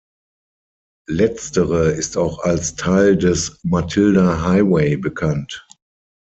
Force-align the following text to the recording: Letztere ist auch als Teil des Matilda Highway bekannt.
Letztere 1.07 1.91
ist 1.91 2.17
auch 2.17 2.39
als 2.39 2.73
Teil 2.75 3.15
des 3.17 3.59
Matilda 3.63 4.41
Highway 4.49 4.97
bekannt. 4.97 5.63